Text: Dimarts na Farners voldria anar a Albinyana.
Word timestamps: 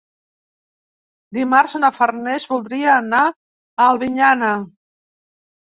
Dimarts 1.37 1.77
na 1.83 1.93
Farners 1.99 2.49
voldria 2.55 2.91
anar 2.97 3.23
a 3.31 3.87
Albinyana. 3.93 4.53